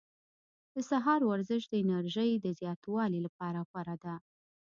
د 0.73 0.75
سهار 0.89 1.21
ورزش 1.31 1.61
د 1.67 1.73
انرژۍ 1.83 2.31
د 2.35 2.47
زیاتوالي 2.59 3.19
لپاره 3.25 3.59
غوره 3.69 3.95
ده. 4.03 4.15